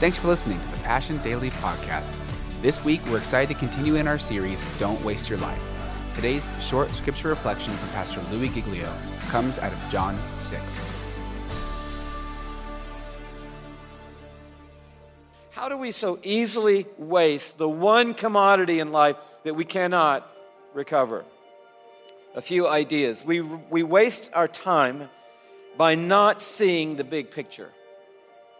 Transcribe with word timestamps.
Thanks 0.00 0.16
for 0.16 0.28
listening 0.28 0.58
to 0.58 0.66
the 0.68 0.78
Passion 0.78 1.18
Daily 1.18 1.50
Podcast. 1.50 2.16
This 2.62 2.82
week, 2.82 3.02
we're 3.10 3.18
excited 3.18 3.52
to 3.52 3.60
continue 3.60 3.96
in 3.96 4.08
our 4.08 4.18
series, 4.18 4.64
Don't 4.78 4.98
Waste 5.04 5.28
Your 5.28 5.38
Life. 5.40 5.62
Today's 6.14 6.48
short 6.58 6.88
scripture 6.92 7.28
reflection 7.28 7.74
from 7.74 7.90
Pastor 7.90 8.22
Louis 8.32 8.48
Giglio 8.48 8.90
comes 9.28 9.58
out 9.58 9.70
of 9.70 9.90
John 9.90 10.18
6. 10.38 10.80
How 15.50 15.68
do 15.68 15.76
we 15.76 15.92
so 15.92 16.18
easily 16.22 16.86
waste 16.96 17.58
the 17.58 17.68
one 17.68 18.14
commodity 18.14 18.80
in 18.80 18.92
life 18.92 19.16
that 19.44 19.52
we 19.52 19.66
cannot 19.66 20.26
recover? 20.72 21.26
A 22.34 22.40
few 22.40 22.66
ideas. 22.66 23.22
We, 23.22 23.42
we 23.42 23.82
waste 23.82 24.30
our 24.32 24.48
time 24.48 25.10
by 25.76 25.94
not 25.94 26.40
seeing 26.40 26.96
the 26.96 27.04
big 27.04 27.30
picture. 27.30 27.68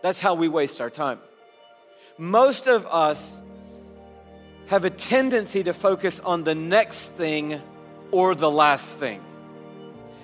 That's 0.03 0.21
how 0.21 0.35
we 0.35 0.47
waste 0.47 0.83
our 0.83 0.91
time. 0.91 1.19
Most 2.21 2.67
of 2.67 2.87
us 2.87 3.41
have 4.67 4.85
a 4.85 4.91
tendency 4.91 5.65
to 5.65 5.73
focus 5.73 6.21
on 6.21 6.45
the 6.45 6.55
next 6.55 7.09
thing 7.13 7.59
or 8.11 8.35
the 8.35 8.51
last 8.51 8.99
thing. 8.99 9.23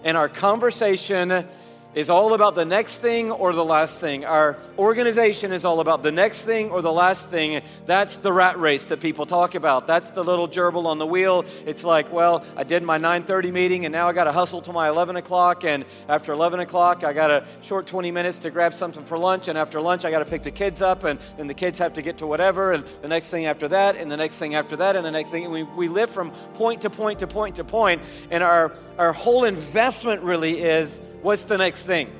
And 0.04 0.14
our 0.14 0.28
conversation 0.28 1.48
is 1.96 2.10
all 2.10 2.34
about 2.34 2.54
the 2.54 2.64
next 2.64 2.98
thing 2.98 3.30
or 3.30 3.54
the 3.54 3.64
last 3.64 3.98
thing. 3.98 4.26
Our 4.26 4.58
organization 4.78 5.50
is 5.50 5.64
all 5.64 5.80
about 5.80 6.02
the 6.02 6.12
next 6.12 6.44
thing 6.44 6.70
or 6.70 6.82
the 6.82 6.92
last 6.92 7.30
thing. 7.30 7.62
That's 7.86 8.18
the 8.18 8.30
rat 8.30 8.60
race 8.60 8.84
that 8.86 9.00
people 9.00 9.24
talk 9.24 9.54
about. 9.54 9.86
That's 9.86 10.10
the 10.10 10.22
little 10.22 10.46
gerbil 10.46 10.84
on 10.84 10.98
the 10.98 11.06
wheel. 11.06 11.46
It's 11.64 11.84
like, 11.84 12.12
well, 12.12 12.44
I 12.54 12.64
did 12.64 12.82
my 12.82 12.98
9:30 12.98 13.50
meeting 13.50 13.86
and 13.86 13.92
now 13.92 14.08
I 14.08 14.12
got 14.12 14.24
to 14.24 14.32
hustle 14.32 14.60
to 14.62 14.74
my 14.74 14.90
11 14.90 15.16
o'clock. 15.16 15.64
And 15.64 15.86
after 16.06 16.34
11 16.34 16.60
o'clock, 16.60 17.02
I 17.02 17.14
got 17.14 17.30
a 17.30 17.46
short 17.62 17.86
20 17.86 18.10
minutes 18.10 18.38
to 18.40 18.50
grab 18.50 18.74
something 18.74 19.04
for 19.04 19.16
lunch. 19.16 19.48
And 19.48 19.56
after 19.56 19.80
lunch, 19.80 20.04
I 20.04 20.10
got 20.10 20.18
to 20.18 20.26
pick 20.26 20.42
the 20.42 20.50
kids 20.50 20.82
up. 20.82 21.04
And 21.04 21.18
then 21.38 21.46
the 21.46 21.54
kids 21.54 21.78
have 21.78 21.94
to 21.94 22.02
get 22.02 22.18
to 22.18 22.26
whatever. 22.26 22.72
And 22.72 22.84
the 23.00 23.08
next 23.08 23.30
thing 23.30 23.46
after 23.46 23.68
that, 23.68 23.96
and 23.96 24.12
the 24.12 24.18
next 24.18 24.36
thing 24.36 24.54
after 24.54 24.76
that, 24.76 24.96
and 24.96 25.04
the 25.04 25.10
next 25.10 25.30
thing. 25.30 25.50
We, 25.50 25.62
we 25.62 25.88
live 25.88 26.10
from 26.10 26.30
point 26.52 26.82
to 26.82 26.90
point 26.90 27.20
to 27.20 27.26
point 27.26 27.56
to 27.56 27.64
point. 27.64 28.02
And 28.30 28.42
our, 28.42 28.74
our 28.98 29.14
whole 29.14 29.44
investment 29.44 30.22
really 30.22 30.60
is 30.60 31.00
what's 31.22 31.44
the 31.44 31.58
next 31.58 31.82
thing? 31.86 32.10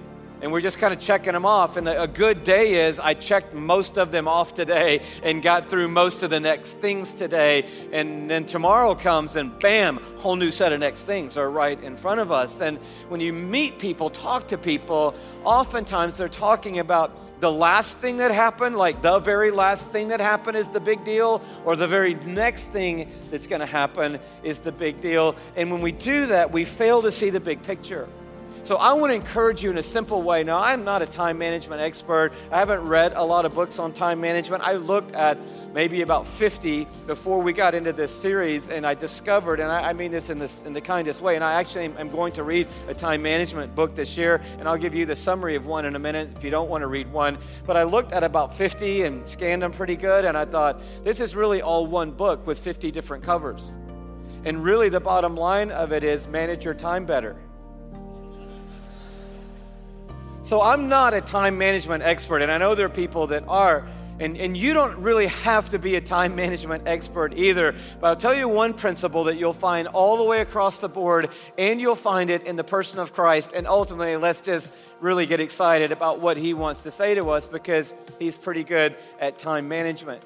And 0.42 0.53
we're 0.53 0.61
just 0.61 0.78
kind 0.78 0.92
of 0.92 1.00
checking 1.00 1.33
them 1.33 1.47
off. 1.47 1.78
And 1.78 1.89
a 1.89 2.06
good 2.06 2.45
day 2.45 2.86
is 2.86 2.98
I 2.98 3.14
checked 3.14 3.55
most 3.55 3.97
of 3.97 4.11
them 4.11 4.28
off 4.28 4.53
today 4.53 5.00
and 5.22 5.42
got 5.42 5.70
through 5.70 5.89
most 5.89 6.22
of 6.22 6.28
the 6.28 6.39
next 6.39 6.75
things 6.75 7.14
today. 7.14 7.64
And 7.91 8.28
then 8.28 8.44
tomorrow 8.44 8.94
comes 8.94 9.37
and 9.37 9.59
bam, 9.61 9.98
whole 10.19 10.37
new 10.37 10.50
set 10.50 10.75
of 10.75 10.81
next 10.81 11.05
things 11.05 11.39
are 11.39 11.50
right 11.50 11.83
in 11.83 11.97
front 11.97 12.20
of 12.20 12.31
us. 12.31 12.61
And 12.61 12.77
when 13.09 13.22
you 13.22 13.33
meet 13.33 13.78
people, 13.78 14.11
talk 14.11 14.47
to 14.48 14.59
people, 14.59 15.14
oftentimes 15.42 16.19
they're 16.19 16.28
talking 16.28 16.81
about 16.81 17.41
the 17.41 17.50
last 17.50 17.97
thing 17.97 18.19
that 18.19 18.31
happened, 18.31 18.77
like 18.77 19.00
the 19.00 19.19
very 19.19 19.50
last 19.50 19.89
thing 19.89 20.09
that 20.09 20.20
happened 20.20 20.59
is 20.59 20.69
the 20.69 20.81
big 20.81 21.03
deal, 21.03 21.41
or 21.64 21.77
the 21.77 21.89
very 21.89 22.12
next 22.12 22.64
thing 22.67 23.11
that's 23.31 23.47
going 23.47 23.61
to 23.61 23.67
happen 23.67 24.19
is 24.42 24.59
the 24.59 24.72
big 24.72 25.00
deal. 25.00 25.34
And 25.56 25.72
when 25.72 25.81
we 25.81 25.92
do 25.92 26.27
that, 26.27 26.53
we 26.53 26.67
fail 26.67 27.00
to 27.00 27.11
see 27.11 27.31
the 27.31 27.41
big 27.41 27.62
picture. 27.62 28.06
So 28.65 28.77
I 28.77 28.93
want 28.95 29.11
to 29.11 29.15
encourage 29.15 29.62
you 29.62 29.71
in 29.71 29.79
a 29.79 29.83
simple 29.83 30.23
way. 30.23 30.43
Now, 30.45 30.59
I'm 30.59 30.85
not 30.85 31.03
a 31.03 31.07
time 31.07 31.39
management 31.39 31.81
expert. 31.81 32.33
I 32.51 32.59
haven't 32.59 32.87
read 32.87 33.12
a 33.15 33.25
lot 33.25 33.45
of 33.45 33.55
books 33.55 33.79
on 33.79 33.93
time 33.93 34.21
management. 34.21 34.67
I 34.67 34.73
looked 34.73 35.12
at 35.12 35.39
maybe 35.77 36.01
about 36.01 36.27
50 36.27 36.87
before 37.07 37.43
we 37.43 37.53
got 37.53 37.75
into 37.75 37.93
this 37.93 38.11
series, 38.11 38.71
and 38.71 38.87
I 38.87 38.95
discovered, 38.95 39.61
and 39.61 39.71
I, 39.71 39.91
I 39.91 39.93
mean 39.93 40.11
this 40.11 40.31
in, 40.31 40.39
this 40.39 40.62
in 40.62 40.73
the 40.73 40.81
kindest 40.81 41.21
way, 41.21 41.34
and 41.34 41.45
I 41.45 41.61
actually 41.61 41.84
am, 41.84 41.99
am 41.99 42.09
going 42.09 42.33
to 42.33 42.43
read 42.43 42.67
a 42.89 42.95
time 42.95 43.21
management 43.21 43.75
book 43.75 43.95
this 43.95 44.17
year, 44.17 44.41
and 44.59 44.67
I'll 44.67 44.79
give 44.79 44.95
you 44.95 45.05
the 45.05 45.15
summary 45.15 45.55
of 45.55 45.67
one 45.67 45.84
in 45.84 45.95
a 45.95 45.99
minute 45.99 46.31
if 46.34 46.43
you 46.43 46.51
don't 46.51 46.71
want 46.71 46.81
to 46.81 46.87
read 46.87 47.12
one. 47.12 47.37
But 47.67 47.77
I 47.77 47.83
looked 47.83 48.12
at 48.12 48.25
about 48.25 48.55
50 48.55 49.03
and 49.03 49.29
scanned 49.29 49.61
them 49.61 49.71
pretty 49.71 49.97
good, 49.97 50.25
and 50.25 50.34
I 50.34 50.47
thought, 50.47 50.81
this 51.05 51.21
is 51.21 51.37
really 51.37 51.61
all 51.61 51.87
one 51.87 52.11
book 52.11 52.47
with 52.47 52.59
50 52.59 52.91
different 52.91 53.23
covers. 53.23 53.77
And 54.47 54.65
really, 54.65 54.88
the 54.88 55.00
bottom 55.00 55.37
line 55.37 55.71
of 55.71 55.93
it 55.93 56.05
is 56.05 56.27
manage 56.27 56.65
your 56.65 56.73
time 56.73 57.05
better. 57.05 57.37
So 60.47 60.62
I'm 60.62 60.89
not 60.89 61.12
a 61.12 61.21
time 61.21 61.59
management 61.59 62.05
expert, 62.05 62.41
and 62.41 62.53
I 62.53 62.59
know 62.59 62.77
there 62.77 62.87
are 62.87 62.89
people 62.89 63.27
that 63.27 63.43
are. 63.49 63.84
And, 64.21 64.37
and 64.37 64.57
you 64.57 64.75
don't 64.75 64.97
really 64.99 65.27
have 65.27 65.71
to 65.71 65.81
be 65.81 65.97
a 65.97 66.01
time 66.01 66.37
management 66.37 66.84
expert 66.87 67.34
either. 67.34 67.75
But 68.01 68.07
I'll 68.07 68.17
tell 68.17 68.33
you 68.33 68.49
one 68.49 68.73
principle 68.73 69.25
that 69.25 69.39
you'll 69.39 69.53
find 69.53 69.89
all 69.89 70.17
the 70.17 70.23
way 70.23 70.43
across 70.43 70.79
the 70.79 70.89
board, 70.89 71.31
and 71.59 71.81
you'll 71.81 71.97
find 71.97 72.31
it 72.31 72.45
in 72.45 72.55
the 72.55 72.62
person 72.62 73.01
of 73.01 73.12
Christ. 73.12 73.55
And 73.55 73.67
ultimately, 73.67 74.17
let's 74.19 74.41
just 74.41 74.73
really 75.01 75.27
get 75.27 75.41
excited 75.41 75.91
about 75.91 76.21
what 76.21 76.37
he 76.37 76.55
wants 76.55 76.83
to 76.83 76.93
say 76.93 77.17
to 77.17 77.31
us 77.31 77.49
because 77.49 77.97
he's 78.21 78.37
pretty 78.37 78.62
good 78.62 78.97
at 79.19 79.39
time 79.39 79.67
management. 79.67 80.23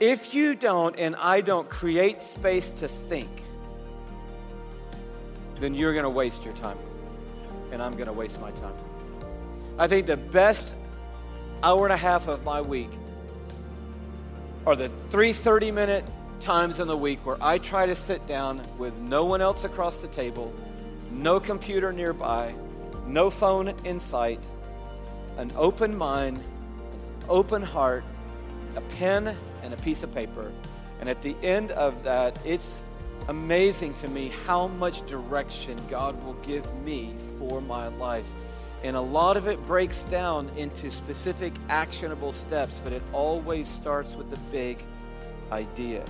If 0.00 0.34
you 0.34 0.56
don't, 0.56 0.98
and 0.98 1.14
I 1.14 1.42
don't 1.42 1.70
create 1.70 2.20
space 2.20 2.72
to 2.72 2.88
think, 2.88 3.30
then 5.60 5.74
you're 5.74 5.92
going 5.92 6.02
to 6.02 6.10
waste 6.10 6.44
your 6.44 6.54
time 6.54 6.76
and 7.74 7.82
I'm 7.82 7.92
going 7.92 8.06
to 8.06 8.12
waste 8.12 8.40
my 8.40 8.50
time. 8.52 8.74
I 9.78 9.86
think 9.88 10.06
the 10.06 10.16
best 10.16 10.74
hour 11.62 11.84
and 11.84 11.92
a 11.92 11.96
half 11.96 12.28
of 12.28 12.44
my 12.44 12.60
week 12.60 12.90
are 14.66 14.76
the 14.76 14.88
three 15.08 15.32
30 15.32 15.70
minute 15.72 16.04
times 16.40 16.78
in 16.78 16.88
the 16.88 16.96
week 16.96 17.24
where 17.26 17.36
I 17.42 17.58
try 17.58 17.86
to 17.86 17.94
sit 17.94 18.26
down 18.26 18.62
with 18.78 18.96
no 18.96 19.24
one 19.24 19.40
else 19.40 19.64
across 19.64 19.98
the 19.98 20.08
table, 20.08 20.54
no 21.10 21.40
computer 21.40 21.92
nearby, 21.92 22.54
no 23.06 23.28
phone 23.28 23.68
in 23.84 23.98
sight, 23.98 24.46
an 25.36 25.52
open 25.56 25.96
mind, 25.96 26.38
an 26.38 27.26
open 27.28 27.62
heart, 27.62 28.04
a 28.76 28.80
pen, 28.82 29.36
and 29.62 29.74
a 29.74 29.76
piece 29.78 30.02
of 30.02 30.14
paper. 30.14 30.52
And 31.00 31.08
at 31.08 31.22
the 31.22 31.36
end 31.42 31.72
of 31.72 32.02
that, 32.04 32.38
it's 32.44 32.80
amazing 33.28 33.94
to 33.94 34.08
me 34.08 34.30
how 34.46 34.68
much 34.68 35.06
direction 35.06 35.80
God 35.88 36.22
will 36.24 36.34
give 36.34 36.72
me 36.84 37.14
for 37.38 37.60
my 37.60 37.88
life. 37.88 38.30
And 38.82 38.96
a 38.96 39.00
lot 39.00 39.36
of 39.36 39.48
it 39.48 39.64
breaks 39.64 40.04
down 40.04 40.50
into 40.56 40.90
specific 40.90 41.54
actionable 41.68 42.32
steps, 42.32 42.80
but 42.84 42.92
it 42.92 43.02
always 43.12 43.66
starts 43.66 44.14
with 44.14 44.28
the 44.28 44.38
big 44.52 44.84
idea. 45.50 46.04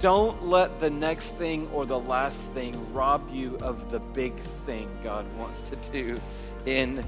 Don't 0.00 0.42
let 0.44 0.80
the 0.80 0.88
next 0.88 1.34
thing 1.36 1.68
or 1.74 1.84
the 1.84 1.98
last 1.98 2.40
thing 2.54 2.94
rob 2.94 3.28
you 3.30 3.58
of 3.58 3.90
the 3.90 3.98
big 3.98 4.34
thing 4.38 4.88
God 5.02 5.26
wants 5.36 5.60
to 5.62 5.76
do 5.92 6.18
in 6.64 7.04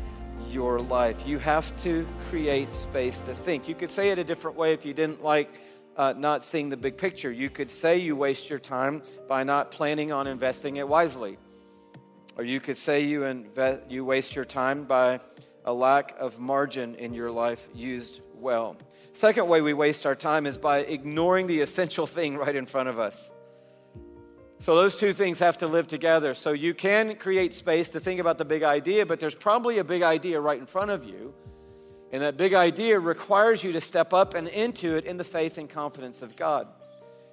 your 0.51 0.81
life. 0.81 1.27
You 1.27 1.39
have 1.39 1.75
to 1.79 2.07
create 2.29 2.75
space 2.75 3.21
to 3.21 3.35
think. 3.35 3.69
You 3.69 3.75
could 3.75 3.91
say 3.91 4.11
it 4.11 4.19
a 4.19 4.25
different 4.25 4.57
way 4.57 4.73
if 4.73 4.85
you 4.85 4.93
didn't 4.93 5.23
like 5.23 5.61
uh, 6.01 6.15
not 6.17 6.43
seeing 6.43 6.71
the 6.71 6.79
big 6.79 6.97
picture. 6.97 7.31
You 7.31 7.51
could 7.51 7.71
say 7.71 7.99
you 7.99 8.17
waste 8.17 8.49
your 8.49 8.59
time 8.59 9.03
by 9.29 9.45
not 9.45 9.71
planning 9.71 10.13
on 10.13 10.27
investing 10.27 10.77
it 10.77 10.89
wisely. 10.89 11.37
Or 12.39 12.43
you 12.43 12.59
could 12.59 12.79
say 12.79 13.03
you, 13.03 13.25
invest, 13.25 13.83
you 13.91 14.03
waste 14.03 14.35
your 14.35 14.47
time 14.47 14.85
by 14.85 15.21
a 15.67 15.73
lack 15.75 16.17
of 16.19 16.41
margin 16.41 16.95
in 16.95 17.13
your 17.13 17.31
life 17.31 17.69
used 17.75 18.23
well. 18.35 18.79
Second 19.13 19.47
way 19.47 19.61
we 19.61 19.75
waste 19.75 20.07
our 20.07 20.15
time 20.15 20.47
is 20.47 20.57
by 20.57 20.79
ignoring 20.79 21.47
the 21.47 21.61
essential 21.61 22.07
thing 22.17 22.35
right 22.39 22.57
in 22.57 22.65
front 22.65 22.89
of 22.89 22.99
us. 22.99 23.31
So 24.59 24.77
those 24.77 24.97
two 24.97 25.13
things 25.13 25.39
have 25.41 25.59
to 25.59 25.67
live 25.67 25.87
together. 25.87 26.33
So 26.33 26.53
you 26.53 26.73
can 26.73 27.17
create 27.17 27.53
space 27.53 27.91
to 27.91 28.01
think 28.01 28.21
about 28.21 28.39
the 28.39 28.47
big 28.47 28.63
idea, 28.63 29.05
but 29.05 29.21
there's 29.21 29.35
probably 29.35 29.77
a 29.77 29.85
big 29.85 30.01
idea 30.01 30.41
right 30.41 30.59
in 30.59 30.65
front 30.65 30.91
of 30.91 31.05
you 31.05 31.35
and 32.13 32.23
that 32.23 32.37
big 32.37 32.55
idea 32.55 32.99
requires 32.99 33.63
you 33.63 33.73
to 33.73 33.81
step 33.81 34.13
up 34.13 34.35
and 34.35 34.49
into 34.49 34.97
it 34.97 35.05
in 35.05 35.17
the 35.17 35.25
faith 35.25 35.59
and 35.59 35.71
confidence 35.71 36.23
of 36.23 36.37
God. 36.37 36.67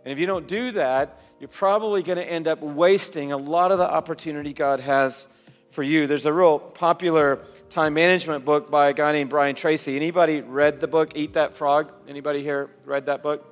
And 0.05 0.11
if 0.11 0.19
you 0.19 0.25
don't 0.25 0.47
do 0.47 0.71
that, 0.71 1.19
you're 1.39 1.47
probably 1.47 2.03
going 2.03 2.17
to 2.17 2.31
end 2.31 2.47
up 2.47 2.61
wasting 2.61 3.31
a 3.31 3.37
lot 3.37 3.71
of 3.71 3.77
the 3.77 3.89
opportunity 3.89 4.53
God 4.53 4.79
has 4.79 5.27
for 5.69 5.83
you. 5.83 6.07
There's 6.07 6.25
a 6.25 6.33
real 6.33 6.59
popular 6.59 7.40
time 7.69 7.93
management 7.93 8.46
book 8.46 8.72
by 8.72 8.90
a 8.90 8.93
guy 8.93 9.11
named 9.11 9.29
Brian 9.29 9.55
Tracy. 9.55 9.96
Anybody 9.96 10.41
read 10.41 10.79
the 10.79 10.87
book 10.87 11.11
Eat 11.16 11.34
That 11.34 11.55
Frog? 11.55 11.91
Anybody 12.07 12.41
here 12.41 12.69
read 12.85 13.07
that 13.07 13.22
book? 13.22 13.46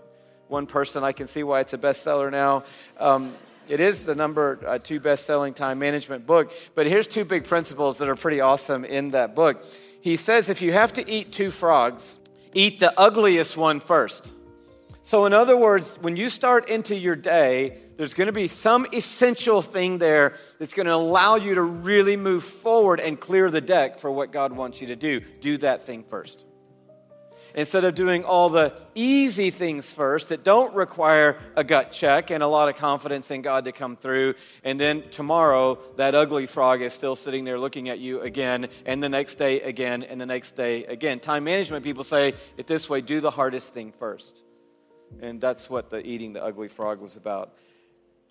One 0.47 0.65
person. 0.65 1.03
I 1.03 1.11
can 1.11 1.27
see 1.27 1.43
why 1.43 1.59
it's 1.59 1.73
a 1.73 1.77
bestseller 1.77 2.31
now. 2.31 2.63
Um, 2.99 3.33
it 3.67 3.79
is 3.79 4.05
the 4.05 4.15
number 4.15 4.59
uh, 4.65 4.77
two 4.77 4.99
best-selling 4.99 5.55
time 5.55 5.79
management 5.79 6.25
book. 6.27 6.53
But 6.75 6.85
here's 6.87 7.07
two 7.07 7.25
big 7.25 7.45
principles 7.45 7.97
that 7.97 8.09
are 8.09 8.15
pretty 8.15 8.41
awesome 8.41 8.85
in 8.85 9.11
that 9.11 9.35
book 9.35 9.63
he 10.05 10.17
says 10.17 10.49
if 10.49 10.61
you 10.61 10.71
have 10.71 10.93
to 10.93 11.09
eat 11.09 11.31
two 11.31 11.49
frogs, 11.49 12.19
eat 12.53 12.79
the 12.79 12.93
ugliest 12.95 13.57
one 13.57 13.79
first. 13.79 14.33
So, 15.01 15.25
in 15.25 15.33
other 15.33 15.57
words, 15.57 15.97
when 15.99 16.15
you 16.15 16.29
start 16.29 16.69
into 16.69 16.95
your 16.95 17.15
day, 17.15 17.79
there's 17.97 18.13
going 18.13 18.27
to 18.27 18.31
be 18.31 18.47
some 18.47 18.85
essential 18.93 19.63
thing 19.63 19.97
there 19.97 20.35
that's 20.59 20.75
going 20.75 20.85
to 20.85 20.93
allow 20.93 21.37
you 21.37 21.55
to 21.55 21.63
really 21.63 22.17
move 22.17 22.43
forward 22.43 22.99
and 22.99 23.19
clear 23.19 23.49
the 23.49 23.61
deck 23.61 23.97
for 23.97 24.11
what 24.11 24.31
God 24.31 24.51
wants 24.51 24.79
you 24.79 24.85
to 24.87 24.95
do. 24.95 25.21
Do 25.41 25.57
that 25.57 25.81
thing 25.81 26.03
first. 26.03 26.45
Instead 27.55 27.85
of 27.85 27.95
doing 27.95 28.23
all 28.23 28.49
the 28.49 28.77
easy 28.93 29.49
things 29.49 29.91
first 29.91 30.29
that 30.29 30.43
don't 30.43 30.75
require 30.75 31.37
a 31.55 31.63
gut 31.63 31.91
check 31.91 32.29
and 32.29 32.43
a 32.43 32.47
lot 32.47 32.69
of 32.69 32.75
confidence 32.75 33.31
in 33.31 33.41
God 33.41 33.65
to 33.65 33.71
come 33.71 33.95
through, 33.95 34.35
and 34.63 34.79
then 34.79 35.03
tomorrow 35.09 35.79
that 35.95 36.13
ugly 36.13 36.45
frog 36.45 36.81
is 36.81 36.93
still 36.93 37.15
sitting 37.15 37.45
there 37.45 37.57
looking 37.57 37.89
at 37.89 37.97
you 37.97 38.21
again, 38.21 38.67
and 38.85 39.01
the 39.01 39.09
next 39.09 39.35
day 39.35 39.61
again, 39.61 40.03
and 40.03 40.19
the 40.21 40.25
next 40.25 40.51
day 40.51 40.83
again. 40.83 41.19
Time 41.19 41.45
management 41.45 41.83
people 41.83 42.03
say 42.03 42.33
it 42.57 42.67
this 42.67 42.89
way 42.89 43.01
do 43.01 43.21
the 43.21 43.31
hardest 43.31 43.73
thing 43.73 43.93
first. 43.93 44.43
And 45.21 45.39
that's 45.39 45.69
what 45.69 45.89
the 45.89 46.05
eating 46.05 46.33
the 46.33 46.43
ugly 46.43 46.67
frog 46.67 46.99
was 46.99 47.15
about. 47.15 47.53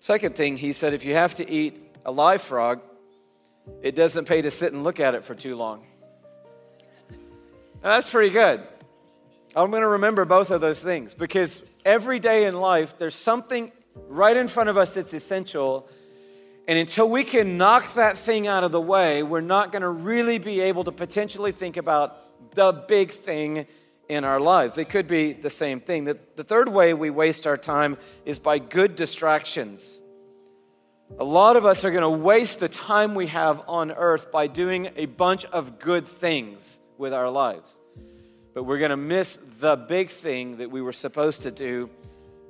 Second 0.01 0.35
thing, 0.35 0.55
he 0.55 0.71
said, 0.71 0.93
if 0.93 1.03
you 1.03 1.15
have 1.15 1.33
to 1.35 1.49
eat 1.49 1.81
a 2.05 2.11
live 2.11 2.41
frog, 2.41 2.81
it 3.81 3.95
doesn't 3.95 4.25
pay 4.25 4.43
to 4.43 4.51
sit 4.51 4.71
and 4.71 4.83
look 4.83 4.99
at 4.99 5.15
it 5.15 5.23
for 5.23 5.33
too 5.33 5.55
long. 5.55 5.83
Now, 7.81 7.91
that's 7.91 8.09
pretty 8.09 8.31
good. 8.31 8.61
I'm 9.55 9.71
going 9.71 9.83
to 9.83 9.87
remember 9.87 10.25
both 10.25 10.51
of 10.51 10.59
those 10.59 10.83
things 10.83 11.13
because 11.13 11.61
every 11.85 12.19
day 12.19 12.45
in 12.45 12.55
life, 12.55 12.97
there's 12.97 13.15
something 13.15 13.71
right 13.95 14.35
in 14.35 14.49
front 14.49 14.69
of 14.69 14.75
us 14.75 14.95
that's 14.95 15.13
essential. 15.13 15.87
And 16.67 16.77
until 16.77 17.09
we 17.09 17.23
can 17.23 17.57
knock 17.57 17.93
that 17.93 18.17
thing 18.17 18.47
out 18.47 18.65
of 18.65 18.73
the 18.73 18.81
way, 18.81 19.23
we're 19.23 19.39
not 19.39 19.71
going 19.71 19.81
to 19.81 19.89
really 19.89 20.39
be 20.39 20.59
able 20.59 20.83
to 20.83 20.91
potentially 20.91 21.53
think 21.53 21.77
about 21.77 22.17
the 22.53 22.73
big 22.73 23.11
thing 23.11 23.65
in 24.09 24.25
our 24.25 24.41
lives. 24.41 24.75
They 24.75 24.83
could 24.83 25.07
be 25.07 25.31
the 25.31 25.49
same 25.49 25.79
thing. 25.79 26.03
The, 26.03 26.19
the 26.35 26.43
third 26.43 26.67
way 26.67 26.93
we 26.93 27.09
waste 27.09 27.47
our 27.47 27.57
time 27.57 27.97
is 28.25 28.39
by 28.39 28.59
good 28.59 28.97
distractions. 28.97 30.01
A 31.17 31.23
lot 31.23 31.55
of 31.55 31.65
us 31.65 31.85
are 31.85 31.91
going 31.91 32.01
to 32.01 32.09
waste 32.09 32.59
the 32.59 32.67
time 32.67 33.15
we 33.15 33.27
have 33.27 33.63
on 33.69 33.91
earth 33.91 34.33
by 34.33 34.47
doing 34.47 34.89
a 34.97 35.05
bunch 35.05 35.45
of 35.45 35.79
good 35.79 36.05
things 36.05 36.81
with 36.97 37.13
our 37.13 37.29
lives. 37.29 37.79
But 38.55 38.63
we're 38.63 38.77
going 38.77 38.91
to 38.91 38.97
miss 38.97 39.37
the 39.59 39.75
big 39.75 40.07
thing 40.07 40.57
that 40.57 40.71
we 40.71 40.81
were 40.81 40.93
supposed 40.93 41.43
to 41.43 41.51
do 41.51 41.89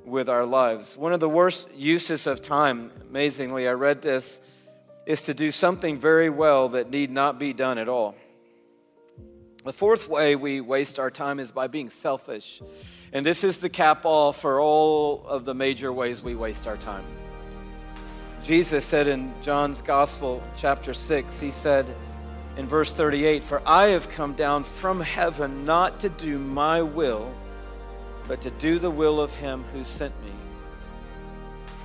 with 0.06 0.30
our 0.30 0.46
lives. 0.46 0.96
One 0.96 1.14
of 1.14 1.20
the 1.20 1.28
worst 1.28 1.74
uses 1.76 2.28
of 2.28 2.44
time, 2.44 2.92
amazingly, 3.10 3.68
I 3.68 3.72
read 3.72 4.04
this, 4.04 4.40
is 5.08 5.24
to 5.24 5.34
do 5.34 5.50
something 5.50 5.98
very 5.98 6.30
well 6.30 6.70
that 6.70 6.92
need 6.92 7.10
not 7.10 7.40
be 7.40 7.54
done 7.54 7.80
at 7.80 7.90
all. 7.90 8.16
The 9.64 9.74
fourth 9.74 10.08
way 10.08 10.36
we 10.36 10.62
waste 10.62 11.00
our 11.00 11.10
time 11.10 11.40
is 11.40 11.52
by 11.52 11.66
being 11.66 11.90
selfish. 11.90 12.62
And 13.12 13.26
this 13.26 13.44
is 13.44 13.60
the 13.60 13.70
cap 13.70 14.06
all 14.06 14.32
for 14.32 14.62
all 14.62 15.26
of 15.26 15.44
the 15.44 15.56
major 15.56 15.92
ways 15.92 16.22
we 16.22 16.36
waste 16.36 16.68
our 16.68 16.78
time. 16.78 17.04
Jesus 18.44 18.86
said 18.86 19.08
in 19.08 19.34
John's 19.42 19.82
Gospel, 19.82 20.44
chapter 20.56 20.94
6, 20.94 21.40
he 21.40 21.50
said 21.50 21.88
in 22.58 22.68
verse 22.68 22.94
38, 22.94 23.44
For 23.44 23.62
I 23.68 23.88
have 23.88 24.10
come 24.10 24.34
down 24.34 24.64
from 24.64 25.02
heaven 25.02 25.66
not 25.66 26.00
to 26.00 26.10
do 26.10 26.40
my 26.40 26.82
will, 26.82 27.32
but 28.28 28.42
to 28.42 28.50
do 28.52 28.80
the 28.80 28.90
will 28.90 29.20
of 29.20 29.36
him 29.36 29.64
who 29.74 29.84
sent 29.84 30.14
me. 30.24 30.32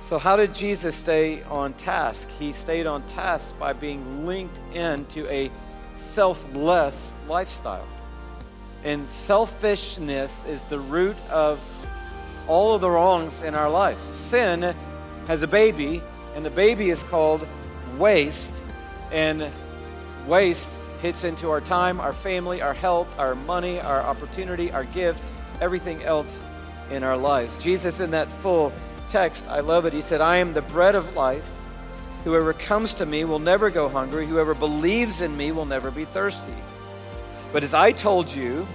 So, 0.05 0.17
how 0.17 0.35
did 0.35 0.53
Jesus 0.53 0.95
stay 0.95 1.43
on 1.43 1.73
task? 1.73 2.27
He 2.37 2.53
stayed 2.53 2.85
on 2.85 3.05
task 3.05 3.57
by 3.57 3.73
being 3.73 4.25
linked 4.25 4.59
into 4.73 5.25
a 5.29 5.49
selfless 5.95 7.13
lifestyle. 7.27 7.87
And 8.83 9.09
selfishness 9.09 10.43
is 10.45 10.63
the 10.65 10.79
root 10.79 11.15
of 11.29 11.59
all 12.47 12.75
of 12.75 12.81
the 12.81 12.89
wrongs 12.89 13.43
in 13.43 13.55
our 13.55 13.69
lives. 13.69 14.01
Sin 14.01 14.75
has 15.27 15.43
a 15.43 15.47
baby, 15.47 16.01
and 16.35 16.43
the 16.45 16.49
baby 16.49 16.89
is 16.89 17.03
called 17.03 17.47
waste. 17.97 18.53
And 19.11 19.49
waste 20.27 20.69
hits 21.01 21.23
into 21.23 21.49
our 21.49 21.61
time, 21.61 21.99
our 21.99 22.13
family, 22.13 22.61
our 22.61 22.73
health, 22.73 23.17
our 23.19 23.35
money, 23.35 23.79
our 23.79 24.01
opportunity, 24.01 24.71
our 24.71 24.83
gift, 24.85 25.31
everything 25.59 26.03
else 26.03 26.43
in 26.91 27.03
our 27.03 27.17
lives. 27.17 27.57
Jesus, 27.57 27.99
in 27.99 28.11
that 28.11 28.29
full 28.29 28.71
text, 29.07 29.47
I 29.47 29.61
love 29.61 29.85
it. 29.85 29.93
He 29.93 30.01
said, 30.01 30.21
I 30.21 30.37
am 30.37 30.53
the 30.53 30.61
bread 30.61 30.95
of 30.95 31.15
life. 31.15 31.49
Whoever 32.23 32.53
comes 32.53 32.93
to 32.95 33.05
me 33.05 33.25
will 33.25 33.39
never 33.39 33.69
go 33.69 33.89
hungry. 33.89 34.27
Whoever 34.27 34.53
believes 34.53 35.21
in 35.21 35.35
me 35.35 35.51
will 35.51 35.65
never 35.65 35.89
be 35.89 36.05
thirsty. 36.05 36.53
But 37.51 37.63
as 37.63 37.73
I 37.73 37.91
told 37.91 38.31
you, 38.31 38.67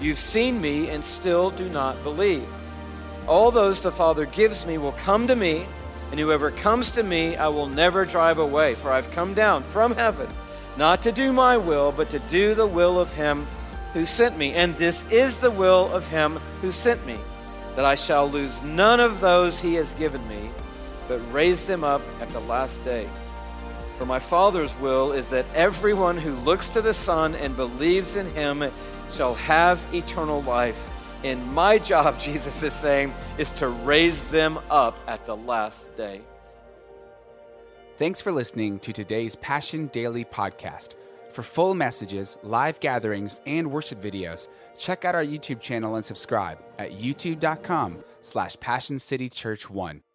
you've 0.00 0.18
seen 0.18 0.60
me 0.60 0.88
and 0.88 1.04
still 1.04 1.50
do 1.50 1.68
not 1.68 2.02
believe. 2.02 2.48
All 3.26 3.50
those 3.50 3.82
the 3.82 3.92
Father 3.92 4.24
gives 4.24 4.66
me 4.66 4.78
will 4.78 4.92
come 4.92 5.26
to 5.26 5.36
me, 5.36 5.66
and 6.10 6.18
whoever 6.18 6.50
comes 6.50 6.90
to 6.92 7.02
me 7.02 7.36
I 7.36 7.48
will 7.48 7.68
never 7.68 8.06
drive 8.06 8.38
away. 8.38 8.76
For 8.76 8.90
I've 8.90 9.10
come 9.10 9.34
down 9.34 9.62
from 9.62 9.94
heaven, 9.94 10.28
not 10.76 11.02
to 11.02 11.12
do 11.12 11.32
my 11.32 11.56
will, 11.56 11.92
but 11.92 12.10
to 12.10 12.18
do 12.18 12.54
the 12.54 12.66
will 12.66 12.98
of 12.98 13.12
him 13.14 13.46
who 13.92 14.04
sent 14.04 14.36
me. 14.36 14.52
And 14.54 14.76
this 14.76 15.04
is 15.10 15.38
the 15.38 15.50
will 15.50 15.92
of 15.92 16.06
him 16.08 16.38
who 16.60 16.72
sent 16.72 17.04
me, 17.06 17.18
that 17.76 17.84
I 17.84 17.94
shall 17.94 18.28
lose 18.28 18.62
none 18.62 19.00
of 19.00 19.20
those 19.20 19.60
he 19.60 19.74
has 19.74 19.94
given 19.94 20.26
me 20.28 20.50
but 21.08 21.20
raise 21.32 21.66
them 21.66 21.84
up 21.84 22.02
at 22.20 22.28
the 22.30 22.40
last 22.40 22.84
day. 22.84 23.08
For 23.98 24.06
my 24.06 24.18
Father's 24.18 24.78
will 24.78 25.12
is 25.12 25.28
that 25.30 25.46
everyone 25.54 26.18
who 26.18 26.34
looks 26.36 26.68
to 26.70 26.82
the 26.82 26.94
Son 26.94 27.34
and 27.36 27.56
believes 27.56 28.16
in 28.16 28.26
him 28.32 28.70
shall 29.10 29.34
have 29.36 29.82
eternal 29.94 30.42
life. 30.42 30.90
And 31.24 31.44
my 31.52 31.78
job, 31.78 32.18
Jesus 32.20 32.62
is 32.62 32.74
saying, 32.74 33.14
is 33.38 33.52
to 33.54 33.68
raise 33.68 34.22
them 34.24 34.58
up 34.70 34.98
at 35.06 35.24
the 35.26 35.36
last 35.36 35.94
day. 35.96 36.20
Thanks 37.98 38.20
for 38.20 38.30
listening 38.30 38.78
to 38.80 38.92
today's 38.92 39.36
Passion 39.36 39.86
Daily 39.86 40.22
podcast. 40.22 40.96
For 41.30 41.42
full 41.42 41.72
messages, 41.72 42.36
live 42.42 42.78
gatherings, 42.78 43.40
and 43.46 43.72
worship 43.72 44.02
videos, 44.02 44.48
check 44.78 45.06
out 45.06 45.14
our 45.14 45.24
YouTube 45.24 45.62
channel 45.62 45.96
and 45.96 46.04
subscribe 46.04 46.58
at 46.78 46.92
youtube.com 46.92 48.04
slash 48.20 48.60
Passion 48.60 48.98
City 48.98 49.30
Church 49.30 49.70
1. 49.70 50.05